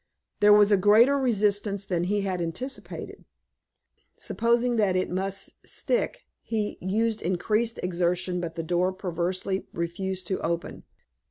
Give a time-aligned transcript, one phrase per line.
[0.39, 3.23] There was a greater resistance than he had anticipated.
[4.17, 10.39] Supposing that it must stick, he used increased exertion, but the door perversely refused to
[10.41, 10.85] open.